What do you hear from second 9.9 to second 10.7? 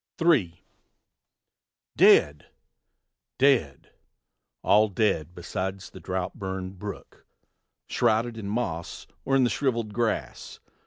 grass.